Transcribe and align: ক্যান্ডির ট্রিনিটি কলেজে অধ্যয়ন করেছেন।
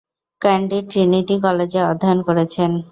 ক্যান্ডির 0.41 0.83
ট্রিনিটি 0.91 1.35
কলেজে 1.43 1.81
অধ্যয়ন 1.91 2.19
করেছেন। 2.27 2.71